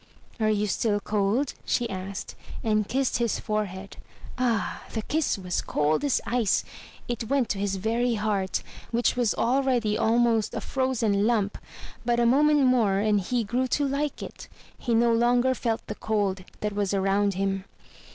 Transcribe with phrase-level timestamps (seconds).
[0.39, 3.97] "Are you still cold?'* she asked, and kissed his forehead.
[4.35, 4.81] Ah!
[4.93, 6.63] the kiss was cold as ice;
[7.07, 11.55] it went to his very heart, which was already almost a frozen lump;
[12.03, 14.47] but a moment more and he grew to like it.
[14.75, 17.65] He no longer felt the cold that was around him.